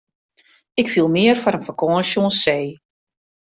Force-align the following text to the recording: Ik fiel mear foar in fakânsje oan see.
Ik 0.81 0.87
fiel 0.93 1.09
mear 1.15 1.37
foar 1.41 1.55
in 1.57 1.67
fakânsje 1.67 2.17
oan 2.23 2.33
see. 2.43 2.65